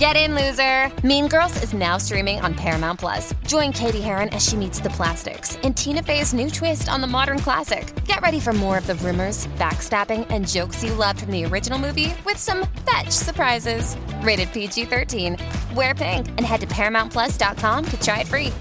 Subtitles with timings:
[0.00, 0.90] Get in, loser!
[1.06, 3.34] Mean Girls is now streaming on Paramount Plus.
[3.46, 7.06] Join Katie Heron as she meets the plastics in Tina Fey's new twist on the
[7.06, 7.92] modern classic.
[8.06, 11.78] Get ready for more of the rumors, backstabbing, and jokes you loved from the original
[11.78, 13.94] movie with some fetch surprises.
[14.22, 15.36] Rated PG 13.
[15.74, 18.52] Wear pink and head to ParamountPlus.com to try it free.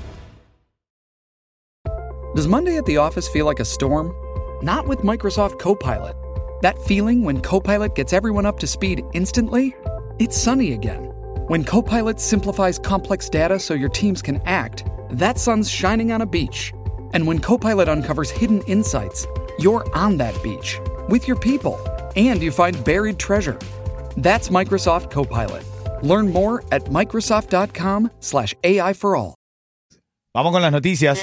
[2.36, 4.14] Does Monday at the office feel like a storm?
[4.62, 6.18] Not with Microsoft Copilot.
[6.64, 9.74] That feeling when Copilot gets everyone up to speed instantly?
[10.20, 11.09] It's sunny again.
[11.50, 16.26] When Copilot simplifies complex data so your teams can act, that sun's shining on a
[16.28, 16.72] beach.
[17.16, 19.26] And when Copilot uncovers hidden insights,
[19.58, 20.78] you're on that beach
[21.10, 21.76] with your people
[22.16, 23.58] and you find buried treasure.
[24.16, 25.66] That's Microsoft Copilot.
[26.04, 29.34] Learn more at Microsoft.com/slash AI for all.
[30.36, 31.20] Vamos con las noticias.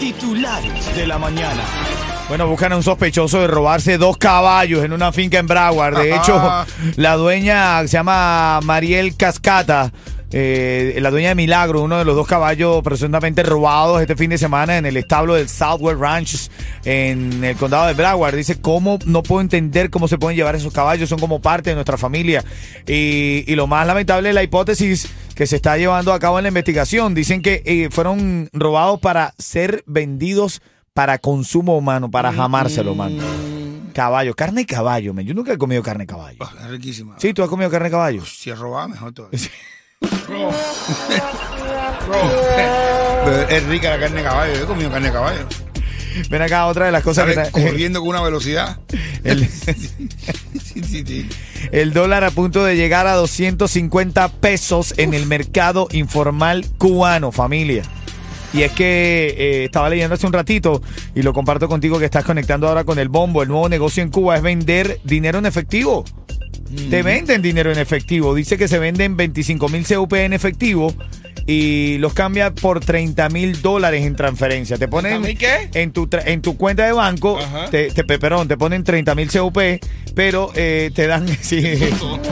[0.00, 1.95] Titulares de la mañana.
[2.28, 5.96] Bueno, buscan a un sospechoso de robarse dos caballos en una finca en Broward.
[5.96, 6.64] De hecho,
[6.96, 9.92] la dueña se llama Mariel Cascata.
[10.32, 14.38] eh, la dueña de Milagro, uno de los dos caballos presuntamente robados este fin de
[14.38, 16.50] semana en el establo del Southwest Ranch
[16.84, 18.34] en el condado de Broward.
[18.34, 21.08] Dice, ¿cómo no puedo entender cómo se pueden llevar esos caballos?
[21.08, 22.44] Son como parte de nuestra familia.
[22.88, 26.42] Y, y lo más lamentable es la hipótesis que se está llevando a cabo en
[26.42, 27.14] la investigación.
[27.14, 30.60] Dicen que eh, fueron robados para ser vendidos
[30.96, 33.18] para consumo humano, para jamárselo, man.
[33.92, 35.26] Caballo, carne de caballo, man.
[35.26, 36.38] Yo nunca he comido carne de caballo.
[36.40, 37.16] Ah, Es riquísima.
[37.18, 38.24] Sí, tú has comido carne de caballo.
[38.24, 39.38] Si es robada, mejor todavía.
[40.26, 40.50] Robo.
[42.08, 42.30] Robo.
[43.26, 44.54] Pero es rica la carne de caballo.
[44.54, 45.46] Yo he comido carne de caballo.
[46.30, 48.78] Ven acá, otra de las cosas que corriendo con una velocidad.
[49.22, 51.28] el, Sí, sí, sí.
[51.72, 57.82] el dólar a punto de llegar a 250 pesos en el mercado informal cubano, familia.
[58.56, 60.80] Y es que eh, estaba leyendo hace un ratito
[61.14, 63.42] y lo comparto contigo que estás conectando ahora con el bombo.
[63.42, 66.04] El nuevo negocio en Cuba es vender dinero en efectivo.
[66.90, 68.34] Te venden dinero en efectivo.
[68.34, 70.92] Dice que se venden 25 mil CUP en efectivo
[71.46, 74.76] y los cambia por 30 mil dólares en transferencia.
[74.78, 75.70] Te ponen ¿30,000 qué?
[75.74, 77.70] en tu en tu cuenta de banco, Ajá.
[77.70, 79.58] te, te, pe- perdón, te ponen 30 mil CUP,
[80.14, 82.30] pero eh, te dan sí, Qué susto.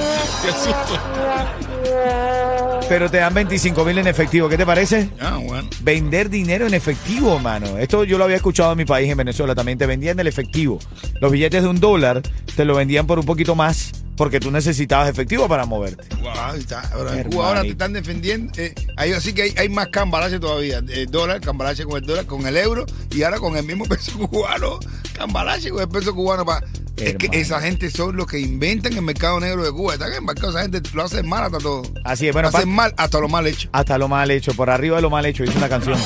[2.89, 4.49] Pero te dan 25 mil en efectivo.
[4.49, 5.09] ¿Qué te parece?
[5.21, 5.69] Ah, bueno.
[5.83, 7.79] Vender dinero en efectivo, mano.
[7.79, 9.55] Esto yo lo había escuchado en mi país, en Venezuela.
[9.55, 10.79] También te vendían el efectivo.
[11.21, 12.23] Los billetes de un dólar
[12.57, 16.05] te lo vendían por un poquito más porque tú necesitabas efectivo para moverte.
[16.21, 16.81] Wow, está.
[16.93, 17.31] Ahora, en Hermanito.
[17.31, 18.53] Cuba ahora te están defendiendo.
[18.57, 20.79] eh, ahí así que hay, hay más cambalache todavía.
[20.79, 24.17] El dólar, cambalache con el dólar, con el euro y ahora con el mismo peso
[24.29, 24.79] cubano.
[25.15, 26.45] Cambalache con el peso cubano.
[26.45, 26.63] Pa.
[26.97, 29.95] Es que esa gente son los que inventan el mercado negro de Cuba.
[29.95, 30.55] Están embarcados.
[30.55, 31.83] Esa gente lo hacen mal hasta todo.
[32.05, 33.69] Así es, bueno, hacen pa- mal hasta lo mal hecho.
[33.73, 35.99] Hasta lo mal hecho, por arriba de lo mal hecho, dice una canción.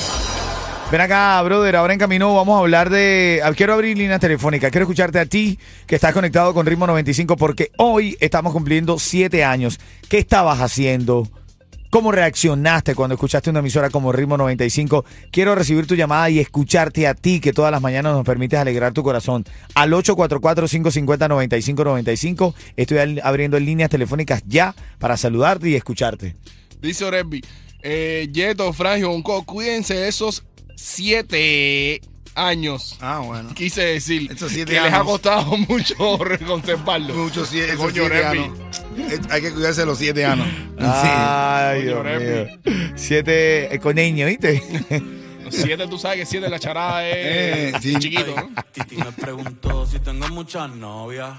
[0.91, 3.43] Ven acá, brother, ahora en camino vamos a hablar de...
[3.45, 7.37] ah, Quiero abrir líneas telefónicas, quiero escucharte a ti que estás conectado con Ritmo 95
[7.37, 9.79] porque hoy estamos cumpliendo siete años.
[10.09, 11.29] ¿Qué estabas haciendo?
[11.91, 15.07] ¿Cómo reaccionaste cuando escuchaste una emisora como Ritmo 95?
[15.31, 18.93] Quiero recibir tu llamada y escucharte a ti, que todas las mañanas nos permites alegrar
[18.93, 19.47] tu corazón.
[19.75, 22.55] Al 844-550-9595.
[22.77, 26.37] Estoy abriendo líneas telefónicas ya para saludarte y escucharte.
[26.81, 27.43] Dice Oresby,
[27.83, 30.45] eh, Yeto, Frangio, Bonco, cuídense de esos
[30.77, 32.03] siete
[32.35, 32.99] años.
[33.01, 33.55] Ah, bueno.
[33.55, 35.07] Quise decir Esos siete que les ha años.
[35.07, 35.95] costado mucho
[36.47, 37.15] conservarlo.
[37.15, 38.51] Muchos siete, Coño, siete años.
[39.31, 40.47] Hay que cuidarse de los siete años.
[40.81, 42.47] Ay, Dios mío.
[42.97, 44.63] Siete eh, coneños, ¿viste?
[45.45, 47.95] Los Siete, tú sabes que siete la charada es Eh, sí.
[47.99, 48.51] chiquito, ¿no?
[48.73, 51.31] Titi me preguntó si tengo muchas novias.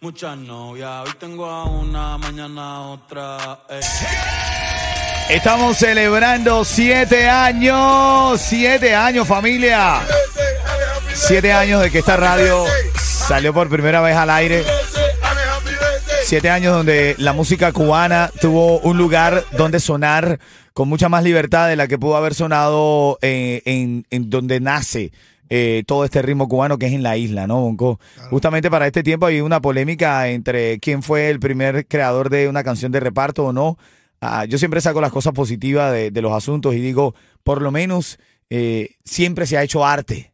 [0.00, 1.06] Muchas novias.
[1.06, 3.58] Hoy tengo a una, mañana a otra.
[3.70, 3.80] eh.
[5.28, 8.40] Estamos celebrando siete años.
[8.40, 10.00] Siete años, familia.
[11.14, 12.64] Siete años de que esta radio
[13.00, 14.64] salió por primera vez al aire.
[16.32, 20.40] Siete años donde la música cubana tuvo un lugar donde sonar
[20.72, 25.12] con mucha más libertad de la que pudo haber sonado eh, en, en donde nace
[25.50, 28.00] eh, todo este ritmo cubano que es en la isla, ¿no, Bonco?
[28.30, 32.64] Justamente para este tiempo hay una polémica entre quién fue el primer creador de una
[32.64, 33.76] canción de reparto o no.
[34.22, 37.14] Ah, yo siempre saco las cosas positivas de, de los asuntos y digo,
[37.44, 38.18] por lo menos
[38.48, 40.31] eh, siempre se ha hecho arte.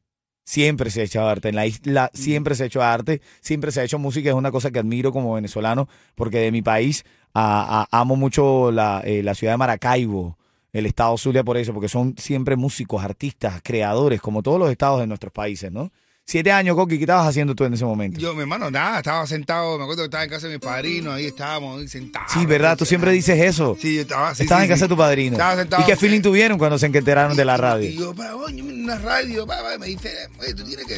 [0.49, 1.51] Siempre se ha hecho arte.
[1.51, 4.31] En la isla siempre se ha hecho arte, siempre se ha hecho música.
[4.31, 7.05] Es una cosa que admiro como venezolano, porque de mi país
[7.35, 10.39] amo mucho la, eh, la ciudad de Maracaibo.
[10.73, 15.01] el estado Zulia por eso, porque son siempre músicos, artistas, creadores, como todos los estados
[15.01, 15.93] de nuestros países, ¿no?
[16.31, 18.21] Siete años, Coqui, ¿qué estabas haciendo tú en ese momento?
[18.21, 21.13] Yo, mi hermano, nada, estaba sentado, me acuerdo que estaba en casa de mi padrino,
[21.13, 22.31] ahí estábamos, ahí sentados.
[22.31, 22.77] Sí, ¿verdad?
[22.77, 23.79] Tú siempre dices eso.
[23.81, 24.83] Sí, yo estaba sí, Estabas sí, en casa sí.
[24.83, 25.37] de tu padrino.
[25.37, 25.83] Estaba sentado.
[25.83, 27.91] ¿Y qué feeling tuvieron cuando se enteraron de la Y radio?
[27.93, 29.47] yo, pa, oye, una radio,
[29.81, 30.97] me dice, oye, tú tienes que,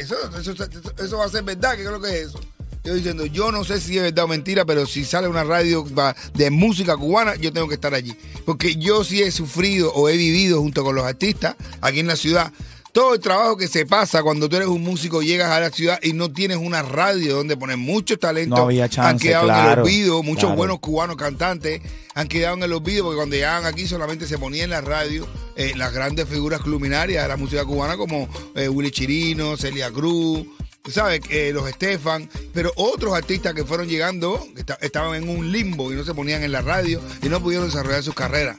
[0.00, 0.52] eso, eso,
[0.98, 2.40] eso, va a ser verdad, ¿qué es lo que es eso?
[2.82, 5.86] Yo diciendo, yo no sé si es verdad o mentira, pero si sale una radio
[6.34, 8.16] de música cubana, yo tengo que estar allí.
[8.44, 12.16] Porque yo sí he sufrido o he vivido junto con los artistas aquí en la
[12.16, 12.52] ciudad.
[12.96, 15.98] Todo el trabajo que se pasa cuando tú eres un músico, llegas a la ciudad
[16.02, 18.58] y no tienes una radio donde poner muchos talentos.
[18.58, 20.56] No había chance, han quedado en el olvido, muchos claro.
[20.56, 21.82] buenos cubanos cantantes
[22.14, 25.28] han quedado en el olvido porque cuando llegaban aquí solamente se ponían en la radio
[25.56, 30.46] eh, las grandes figuras luminarias de la música cubana como eh, Willy Chirino, Celia Cruz,
[30.90, 31.20] ¿sabes?
[31.28, 35.92] Eh, los Estefan, pero otros artistas que fueron llegando que esta- estaban en un limbo
[35.92, 38.56] y no se ponían en la radio y no pudieron desarrollar sus carreras.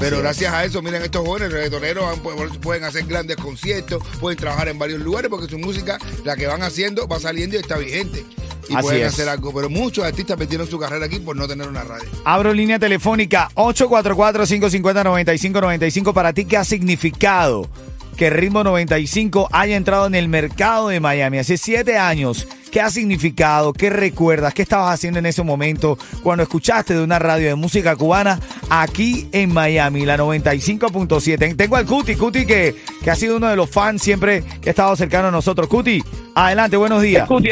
[0.00, 2.18] Pero gracias a eso, miren, estos jóvenes reggaetoneros
[2.60, 6.62] pueden hacer grandes conciertos, pueden trabajar en varios lugares porque su música, la que van
[6.62, 8.24] haciendo, va saliendo y está vigente.
[8.68, 9.08] Y Así pueden es.
[9.12, 9.52] hacer algo.
[9.52, 12.08] Pero muchos artistas perdieron su carrera aquí por no tener una radio.
[12.24, 16.44] Abro línea telefónica 844-550-9595 para ti.
[16.44, 17.68] ¿Qué ha significado
[18.16, 22.46] que Ritmo 95 haya entrado en el mercado de Miami hace siete años?
[22.74, 23.72] ¿Qué ha significado?
[23.72, 24.52] ¿Qué recuerdas?
[24.52, 29.28] ¿Qué estabas haciendo en ese momento cuando escuchaste de una radio de música cubana aquí
[29.30, 31.56] en Miami, la 95.7?
[31.56, 34.72] Tengo al Cuti, Cuti que, que ha sido uno de los fans siempre que ha
[34.72, 35.68] estado cercano a nosotros.
[35.68, 36.02] Cuti,
[36.34, 37.28] adelante, buenos días.
[37.28, 37.50] Cuti.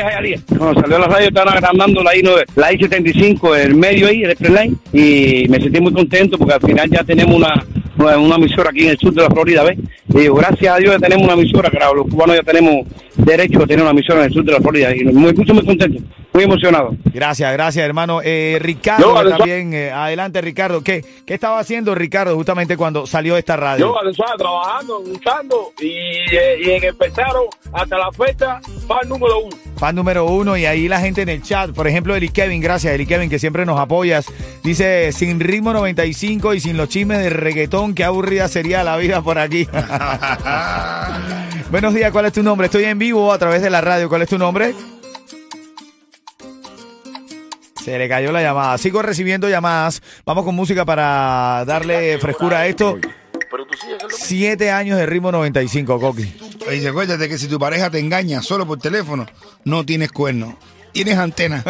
[0.58, 2.22] Cuando salió la radio estaban agrandando la I,
[2.56, 6.60] la I-75, el medio ahí, el express line, y me sentí muy contento porque al
[6.62, 7.64] final ya tenemos una,
[8.02, 9.78] una, una emisora aquí en el sur de la Florida, ¿ves?
[10.08, 13.62] Y digo, gracias a Dios ya tenemos una emisora, claro, los cubanos ya tenemos derecho
[13.62, 16.02] a tener una emisora en el sur de la Florida, y muy, mucho muy contento,
[16.32, 16.96] muy emocionado.
[17.04, 18.20] Gracias, gracias, hermano.
[18.24, 20.82] Eh, Ricardo, Yo, también, eh, adelante, Ricardo.
[20.82, 23.94] ¿Qué, ¿Qué estaba haciendo Ricardo justamente cuando salió esta radio?
[24.02, 29.71] Yo, estaba trabajando, luchando y, eh, y en empezaron hasta la fecha fan número uno.
[29.82, 31.72] Fan número uno y ahí la gente en el chat.
[31.72, 34.26] Por ejemplo, Eli Kevin, gracias, Eli Kevin, que siempre nos apoyas.
[34.62, 39.22] Dice, sin ritmo 95 y sin los chismes de reggaetón, qué aburrida sería la vida
[39.22, 39.66] por aquí.
[41.72, 42.66] Buenos días, ¿cuál es tu nombre?
[42.66, 44.08] Estoy en vivo a través de la radio.
[44.08, 44.72] ¿Cuál es tu nombre?
[47.82, 48.78] Se le cayó la llamada.
[48.78, 50.00] Sigo recibiendo llamadas.
[50.24, 53.00] Vamos con música para darle frescura a esto.
[54.10, 56.41] Siete años de ritmo 95, Coqui.
[56.70, 59.26] Y acuérdate que si tu pareja te engaña solo por teléfono,
[59.64, 60.58] no tienes cuerno.
[60.92, 61.64] Tienes antena.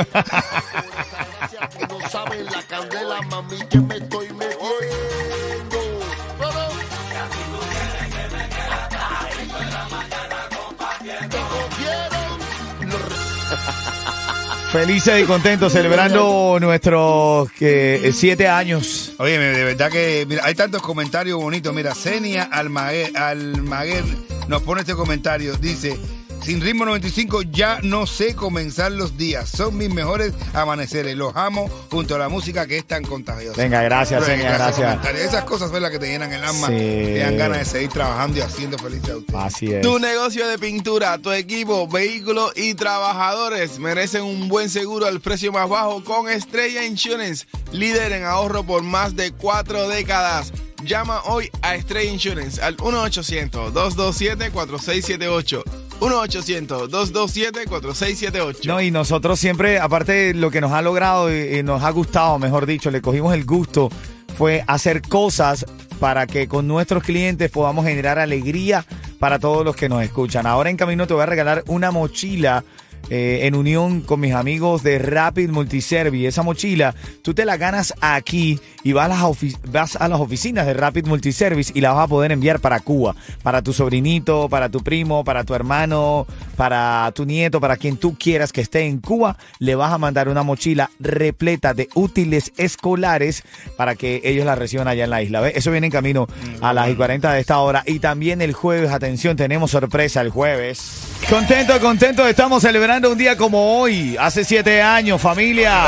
[14.72, 19.12] Felices y contentos celebrando nuestros eh, siete años.
[19.18, 21.74] Oye, de verdad que, mira, hay tantos comentarios bonitos.
[21.74, 24.02] Mira, Senia Almaguer, Almaguer
[24.48, 25.54] nos pone este comentario.
[25.58, 25.98] Dice,
[26.44, 29.48] sin ritmo 95 ya no sé comenzar los días.
[29.48, 31.16] Son mis mejores amaneceres.
[31.16, 33.60] Los amo junto a la música que es tan contagiosa.
[33.60, 35.06] Venga, gracias, de gracias.
[35.16, 36.68] Esas cosas son las que te llenan el alma.
[36.68, 36.74] Sí.
[36.74, 39.34] Te dan ganas de seguir trabajando y haciendo feliz a usted.
[39.34, 39.82] Así es.
[39.82, 45.52] Tu negocio de pintura, tu equipo, vehículos y trabajadores merecen un buen seguro al precio
[45.52, 50.52] más bajo con Estrella Insurance, líder en ahorro por más de cuatro décadas.
[50.84, 55.62] Llama hoy a Estrella Insurance al 1-800-227-4678.
[56.02, 58.66] 1-800-227-4678.
[58.66, 62.38] No, y nosotros siempre, aparte lo que nos ha logrado y, y nos ha gustado,
[62.38, 63.88] mejor dicho, le cogimos el gusto,
[64.36, 65.64] fue hacer cosas
[66.00, 68.84] para que con nuestros clientes podamos generar alegría
[69.20, 70.46] para todos los que nos escuchan.
[70.46, 72.64] Ahora en camino te voy a regalar una mochila.
[73.14, 76.24] Eh, en unión con mis amigos de Rapid Multiservi.
[76.24, 79.36] Esa mochila, tú te la ganas aquí y vas a, las
[79.70, 83.14] vas a las oficinas de Rapid Multiservice y la vas a poder enviar para Cuba,
[83.42, 86.26] para tu sobrinito, para tu primo, para tu hermano,
[86.56, 90.30] para tu nieto, para quien tú quieras que esté en Cuba, le vas a mandar
[90.30, 93.44] una mochila repleta de útiles escolares
[93.76, 95.46] para que ellos la reciban allá en la isla.
[95.50, 96.28] Eso viene en camino
[96.62, 97.82] a las y 40 de esta hora.
[97.84, 101.11] Y también el jueves, atención, tenemos sorpresa el jueves.
[101.28, 105.86] Contento, contento, estamos celebrando un día como hoy, hace siete años, familia.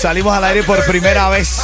[0.00, 1.60] Salimos al aire por primera vez.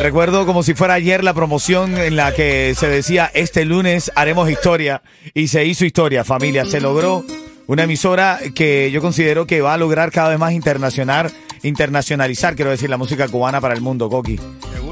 [0.00, 4.50] Recuerdo como si fuera ayer la promoción en la que se decía este lunes haremos
[4.50, 6.64] historia y se hizo historia, familia.
[6.64, 7.24] Se logró
[7.66, 11.32] una emisora que yo considero que va a lograr cada vez más internacional,
[11.62, 14.38] internacionalizar, quiero decir, la música cubana para el mundo, Coqui.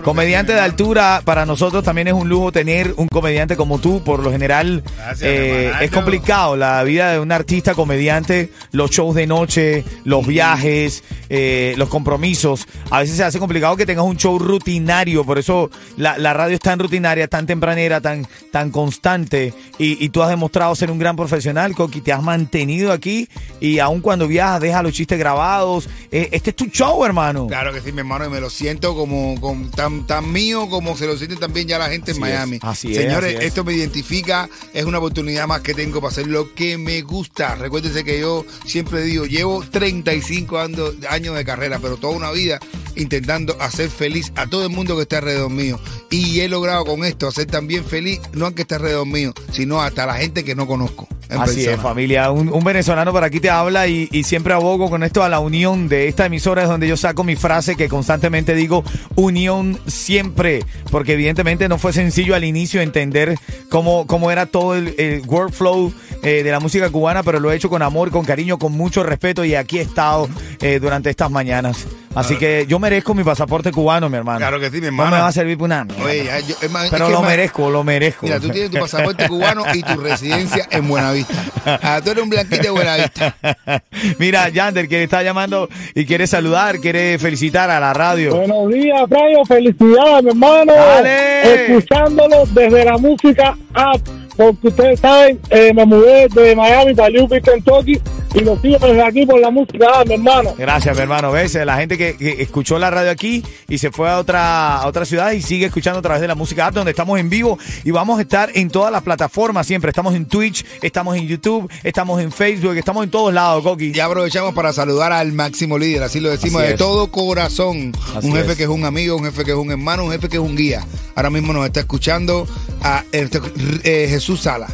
[0.02, 4.02] Comediante de altura, para nosotros también es un lujo tener un comediante como tú.
[4.02, 9.14] Por lo general Gracias, eh, es complicado la vida de un artista comediante, los shows
[9.14, 12.66] de noche, los viajes, eh, los compromisos.
[12.90, 16.54] A veces se hace complicado que tengas un show rutinario, por eso la, la radio
[16.54, 19.54] es tan rutinaria, tan tempranera, tan, tan constante.
[19.78, 23.28] Y, y tú has demostrado ser un gran profesional, Coqui, te has mantenido aquí
[23.61, 25.88] y aun cuando viajas, deja los chistes grabados.
[26.11, 27.47] Eh, este es tu show, hermano.
[27.47, 30.96] Claro que sí, mi hermano, y me lo siento como, como tan, tan mío como
[30.96, 32.58] se lo siente también ya la gente en Así es, Miami.
[32.62, 33.44] así es, Señores, así es.
[33.49, 37.54] esto me identifica, es una oportunidad más que tengo para hacer lo que me gusta.
[37.54, 42.58] Recuérdense que yo siempre digo, llevo 35 ando- años de carrera, pero toda una vida
[42.96, 45.80] intentando hacer feliz a todo el mundo que está alrededor mío.
[46.11, 49.80] Y he logrado con esto hacer también feliz, no al que está alrededor mío, sino
[49.82, 51.08] hasta la gente que no conozco.
[51.39, 52.31] Así es, familia.
[52.31, 55.41] Un, un venezolano por aquí te habla y, y siempre abogo con esto a la
[55.41, 58.85] unión de esta emisora, es donde yo saco mi frase que constantemente digo,
[59.15, 63.37] unión siempre, porque evidentemente no fue sencillo al inicio entender
[63.69, 67.57] cómo, cómo era todo el, el workflow eh, de la música cubana, pero lo he
[67.57, 70.29] hecho con amor, con cariño, con mucho respeto y aquí he estado
[70.61, 71.87] eh, durante estas mañanas.
[72.14, 74.38] Así que yo merezco mi pasaporte cubano, mi hermano.
[74.38, 75.11] Claro que sí, mi No hermano.
[75.12, 76.04] me va a servir para una mierda.
[76.04, 78.26] Oye, yo- es más, es pero que lo es más- merezco, lo merezco.
[78.26, 81.35] Mira, tú tienes tu pasaporte cubano y tu residencia en Buenavista.
[81.64, 83.37] Ah, tú eres un blanquito de Buenavista.
[84.19, 88.35] Mira, Yander, que está llamando y quiere saludar, quiere felicitar a la radio.
[88.37, 89.45] Buenos días, Frayo.
[89.47, 90.73] Felicidades, mi hermano.
[90.75, 91.66] Dale.
[91.66, 94.00] Escuchándolo desde la música app.
[94.37, 98.01] Porque ustedes saben, eh, me mudé de Miami para Louisville, Kentucky.
[98.35, 100.55] Y lo sigo desde aquí por la música app, mi hermano.
[100.57, 101.31] Gracias, mi hermano.
[101.33, 101.55] ¿Ves?
[101.55, 105.05] La gente que, que escuchó la radio aquí y se fue a otra, a otra
[105.05, 107.91] ciudad y sigue escuchando a través de la música app, donde estamos en vivo y
[107.91, 109.91] vamos a estar en todas las plataformas siempre.
[109.91, 113.93] Estamos en Twitch, estamos en YouTube, estamos en Facebook, estamos en todos lados, Coqui.
[113.95, 116.79] Y aprovechamos para saludar al máximo líder, así lo decimos Así de es.
[116.79, 117.93] todo corazón.
[118.17, 118.57] Así un jefe es.
[118.57, 120.57] que es un amigo, un jefe que es un hermano, un jefe que es un
[120.57, 120.87] guía.
[121.15, 122.47] Ahora mismo nos está escuchando
[122.83, 123.41] a este,
[123.85, 124.69] eh, Jesús Sala.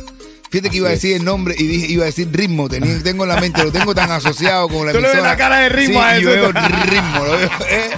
[0.51, 2.69] Fíjate que iba a decir el nombre y dije, iba a decir ritmo.
[2.71, 5.37] Tenía, tengo en la mente, lo tengo tan asociado con la Tú le ves la
[5.37, 6.41] cara de ritmo Sí, a yo eso.
[6.41, 7.91] veo ritmo, lo veo, ¿eh?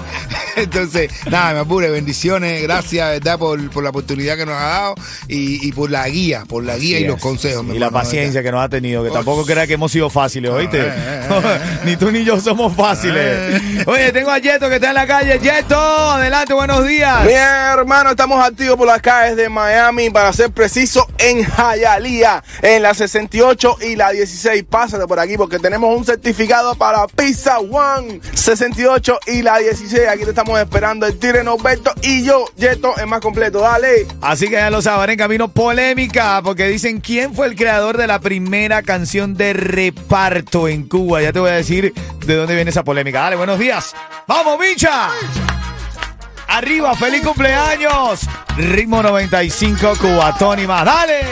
[0.56, 3.38] Entonces, nada, me apure, bendiciones, gracias, ¿verdad?
[3.38, 4.94] Por, por la oportunidad que nos ha dado
[5.28, 7.64] y, y por la guía, por la guía Así y los consejos.
[7.72, 10.80] Y la paciencia que nos ha tenido, que tampoco crea que hemos sido fáciles, ¿oíste?
[10.80, 10.92] eh,
[11.30, 13.60] eh, ni tú ni yo somos fáciles.
[13.86, 15.38] Oye, tengo a Yeto que está en la calle.
[15.38, 17.24] Yeto, adelante, buenos días.
[17.24, 22.82] Mi hermano, estamos activos por las calles de Miami, para ser preciso, en Hialeah, en
[22.82, 24.64] la 68 y la 16.
[24.68, 28.20] Pásate por aquí porque tenemos un certificado para Pizza One.
[28.34, 30.08] 68 y la 16.
[30.08, 33.60] Aquí te estamos esperando el Tire Norberto y yo, Yeto, es más completo.
[33.60, 34.06] Dale.
[34.22, 38.06] Así que ya lo saben, en camino polémica, porque dicen quién fue el creador de
[38.06, 41.20] la primera canción de reparto en Cuba.
[41.20, 41.92] Ya te voy a decir
[42.24, 43.20] de dónde viene esa polémica.
[43.20, 43.94] Dale, buenos días.
[44.26, 45.10] ¡Vamos, bicha!
[46.48, 48.20] Arriba, feliz cumpleaños.
[48.56, 50.86] Ritmo 95, Cubatón y más.
[50.86, 51.26] ¡Dale!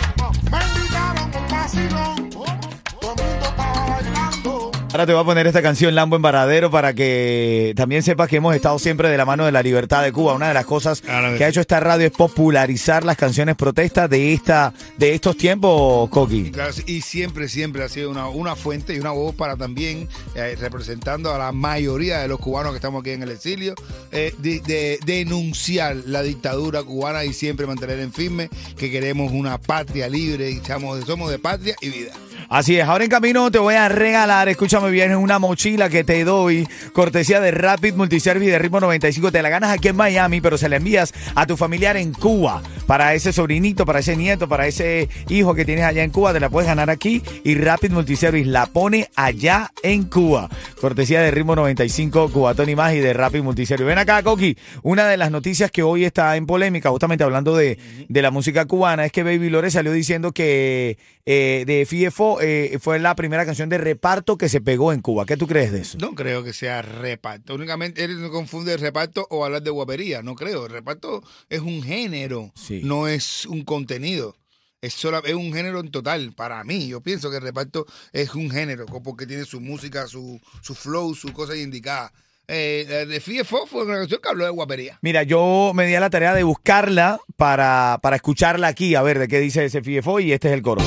[4.98, 8.38] Ahora te voy a poner esta canción Lambo en Varadero para que también sepas que
[8.38, 10.34] hemos estado siempre de la mano de la libertad de Cuba.
[10.34, 13.54] Una de las cosas Claro que que ha hecho esta radio es popularizar las canciones
[13.54, 16.50] protestas de esta de estos tiempos, Coqui.
[16.50, 20.56] Claro, y siempre, siempre ha sido una, una fuente y una voz para también eh,
[20.58, 23.76] representando a la mayoría de los cubanos que estamos aquí en el exilio,
[24.10, 29.58] eh, de, de- denunciar la dictadura cubana y siempre mantener en firme que queremos una
[29.58, 32.10] patria libre y estamos, somos de patria y vida.
[32.50, 36.24] Así es, ahora en camino te voy a regalar, escúchame bien, una mochila que te
[36.24, 39.30] doy, cortesía de Rapid Multiservice de Ritmo 95.
[39.30, 42.62] Te la ganas aquí en Miami, pero se la envías a tu familiar en Cuba.
[42.86, 46.40] Para ese sobrinito, para ese nieto, para ese hijo que tienes allá en Cuba, te
[46.40, 50.48] la puedes ganar aquí y Rapid Multiservice la pone allá en Cuba.
[50.80, 53.86] Cortesía de Ritmo 95, Cubatón y más y de Rapid Multiservice.
[53.86, 54.56] Ven acá, Coqui.
[54.82, 57.78] Una de las noticias que hoy está en polémica, justamente hablando de,
[58.08, 60.96] de la música cubana, es que Baby Lore salió diciendo que
[61.30, 65.26] eh, de FIFO eh, fue la primera canción de reparto que se pegó en Cuba.
[65.26, 65.98] ¿Qué tú crees de eso?
[66.00, 67.54] No creo que sea reparto.
[67.54, 70.22] Únicamente él no confunde reparto o hablar de guapería.
[70.22, 70.64] No creo.
[70.66, 72.80] El reparto es un género, Sí.
[72.82, 74.36] no es un contenido.
[74.80, 76.32] Es, sola- es un género en total.
[76.34, 80.40] Para mí, yo pienso que el reparto es un género, porque tiene su música, su,
[80.62, 82.10] su flow, su cosa indicada.
[82.50, 84.98] Eh, de FIFO fue una canción que habló de guapería.
[85.02, 89.18] Mira, yo me di a la tarea de buscarla para, para escucharla aquí, a ver
[89.18, 90.80] de qué dice ese FIFO y este es el coro.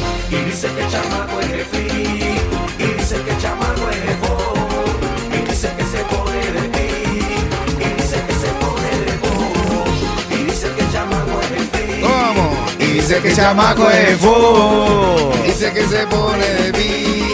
[12.01, 12.51] ¿Cómo?
[12.79, 15.31] Y dice que chamaco es fo.
[15.45, 17.27] Dice que se pone de mí.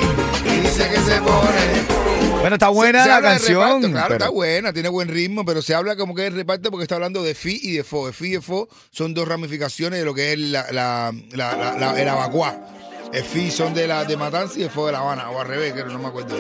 [0.46, 1.97] Y dice que se pone
[2.40, 3.62] Bueno, está buena Se- la canción.
[3.62, 6.70] reparto, claro, pero- está buena, tiene buen ritmo, pero se habla como que es reparto
[6.72, 8.08] porque está hablando de fi y de fo.
[8.08, 11.56] De fi y de fo son dos ramificaciones de lo que es la, la, la,
[11.58, 12.56] la- la- el abacuá.
[13.12, 15.48] El fi son de la de Matanza y el fo de La Habana, o al
[15.48, 16.36] revés, que no me acuerdo.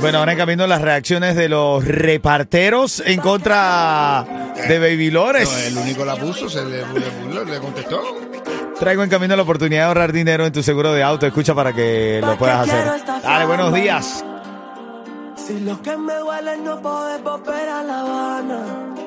[0.00, 4.26] Bueno, ahora en camino las reacciones de los reparteros en contra
[4.68, 5.48] de Baby Lores.
[5.50, 8.02] No, el único la puso, se le, le- le contestó.
[8.80, 11.26] Traigo en camino la oportunidad de ahorrar dinero en tu seguro de auto.
[11.26, 12.84] Escucha para que lo puedas hacer.
[13.22, 14.24] Dale, buenos días.
[15.48, 18.88] Si lo que me es no poder volver a La Habana.